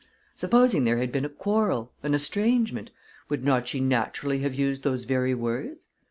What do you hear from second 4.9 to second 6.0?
very words?